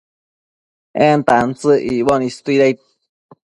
en 1.09 1.19
tantsëc 1.27 1.79
icboc 1.93 2.21
istuidaid 2.29 2.77